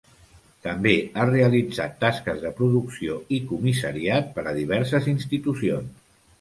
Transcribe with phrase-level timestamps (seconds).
[0.67, 5.97] També ha realitzat tasques de producció i comissariat per a diverses institucions.